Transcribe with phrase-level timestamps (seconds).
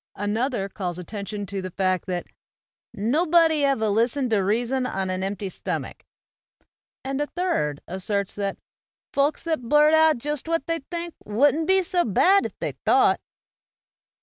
[0.15, 2.25] Another calls attention to the fact that
[2.97, 6.05] "nobuddy ever listened t' reason on an empty stomach."
[7.03, 8.57] And a third asserts that
[9.13, 13.19] "folks that blurt out jist what they think wouldn't be so bad if they thought."